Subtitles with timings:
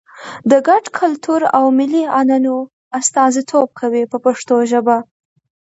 [0.51, 2.57] د ګډ کلتور او ملي عنعنو
[2.99, 4.97] استازیتوب کوي په پښتو ژبه.